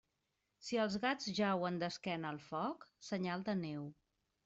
[0.67, 3.91] Si els gats jauen d'esquena al foc, senyal de neu.